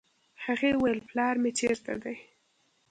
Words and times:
هغې 0.45 0.71
وويل 0.75 0.99
پلار 1.09 1.35
مې 1.41 1.51
چېرته 1.59 1.91
دی. 2.03 2.15